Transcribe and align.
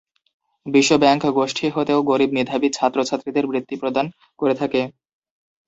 বিশ্ব 0.65 0.91
ব্যাংক 0.97 1.23
গোষ্ঠী 1.37 1.65
হতেও 1.69 1.99
গরীব 2.03 2.29
মেধাবী 2.33 2.69
ছাত্র-ছাত্রীদের 2.71 3.45
বৃত্তি 3.47 3.75
প্রদান 3.81 4.05
করে 4.39 4.53
থাকে। 4.61 4.81